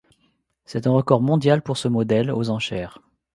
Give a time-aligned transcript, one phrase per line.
[0.65, 2.97] C'est un record mondial pour ce modèle aux enchères.